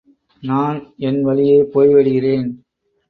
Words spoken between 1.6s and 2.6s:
போய்விடுகிறேன்.